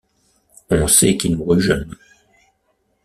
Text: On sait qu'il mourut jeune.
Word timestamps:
On 0.71 0.87
sait 0.87 1.15
qu'il 1.15 1.37
mourut 1.37 1.61
jeune. 1.61 1.95